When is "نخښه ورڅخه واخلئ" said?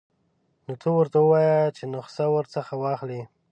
1.91-3.21